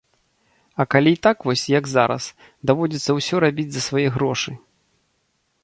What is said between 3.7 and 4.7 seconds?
за свае грошы.